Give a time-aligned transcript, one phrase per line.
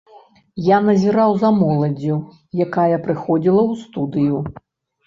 [0.67, 2.17] Я назіраў за моладдзю,
[2.67, 4.37] якая прыходзіла ў студыю.